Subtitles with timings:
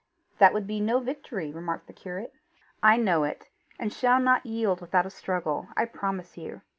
[0.39, 2.33] "That would be no victory," remarked the curate.
[2.81, 6.61] "I know it, and shall not yield without a struggle, I promise you.